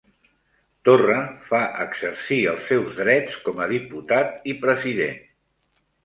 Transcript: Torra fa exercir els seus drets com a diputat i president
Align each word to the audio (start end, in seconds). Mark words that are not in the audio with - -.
Torra 0.87 1.17
fa 1.49 1.59
exercir 1.83 2.37
els 2.53 2.69
seus 2.71 2.95
drets 3.01 3.35
com 3.49 3.61
a 3.61 3.67
diputat 3.73 4.49
i 4.53 4.55
president 4.65 5.21